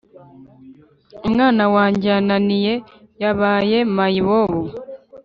Umwana 1.27 1.63
wanjye 1.75 2.07
yananiye 2.15 2.73
yabaye 3.21 3.77
mayibobo 3.95 4.61